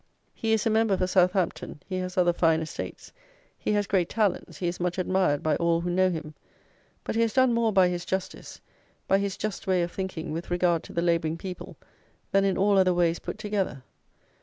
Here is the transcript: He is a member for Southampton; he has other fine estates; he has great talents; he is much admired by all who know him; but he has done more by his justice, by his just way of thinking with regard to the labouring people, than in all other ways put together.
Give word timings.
He 0.33 0.51
is 0.51 0.65
a 0.65 0.71
member 0.71 0.97
for 0.97 1.05
Southampton; 1.05 1.79
he 1.85 1.99
has 1.99 2.17
other 2.17 2.33
fine 2.33 2.59
estates; 2.61 3.11
he 3.55 3.73
has 3.73 3.85
great 3.85 4.09
talents; 4.09 4.57
he 4.57 4.67
is 4.67 4.79
much 4.79 4.97
admired 4.97 5.43
by 5.43 5.55
all 5.57 5.81
who 5.81 5.91
know 5.91 6.09
him; 6.09 6.33
but 7.03 7.13
he 7.13 7.21
has 7.21 7.33
done 7.33 7.53
more 7.53 7.71
by 7.71 7.87
his 7.87 8.03
justice, 8.03 8.59
by 9.07 9.19
his 9.19 9.37
just 9.37 9.67
way 9.67 9.83
of 9.83 9.91
thinking 9.91 10.31
with 10.31 10.49
regard 10.49 10.81
to 10.85 10.93
the 10.93 11.03
labouring 11.03 11.37
people, 11.37 11.77
than 12.31 12.45
in 12.45 12.57
all 12.57 12.79
other 12.79 12.95
ways 12.95 13.19
put 13.19 13.37
together. 13.37 13.83